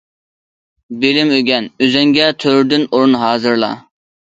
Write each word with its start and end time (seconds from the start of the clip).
بىلىم 1.03 1.35
ئۆگەن، 1.35 1.69
ئۆزۈڭگە 1.87 2.31
تۆرىدىن 2.41 2.89
ئورۇن 2.91 3.17
ھازىرلا. 3.27 3.73